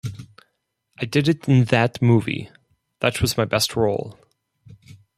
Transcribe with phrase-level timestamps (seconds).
[0.97, 2.49] I did it in that movie,
[3.01, 4.17] that was my best role.